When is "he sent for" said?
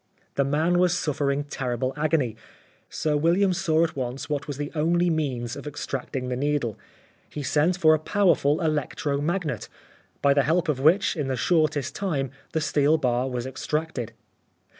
7.29-7.93